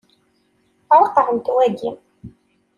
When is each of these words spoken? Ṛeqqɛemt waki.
Ṛeqqɛemt 0.99 1.47
waki. 1.55 1.89